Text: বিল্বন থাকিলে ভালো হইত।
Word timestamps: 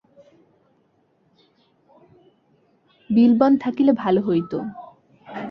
বিল্বন 3.09 3.51
থাকিলে 3.57 3.91
ভালো 3.93 4.21
হইত। 4.21 4.53